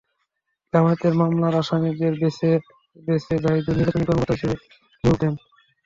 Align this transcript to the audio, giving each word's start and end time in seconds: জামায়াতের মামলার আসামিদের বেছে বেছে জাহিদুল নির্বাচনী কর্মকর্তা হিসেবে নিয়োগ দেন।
জামায়াতের 0.73 1.13
মামলার 1.19 1.55
আসামিদের 1.61 2.13
বেছে 2.21 2.49
বেছে 2.97 3.33
জাহিদুল 3.43 3.75
নির্বাচনী 3.77 4.05
কর্মকর্তা 4.05 4.33
হিসেবে 4.35 4.55
নিয়োগ 5.03 5.15
দেন। 5.21 5.33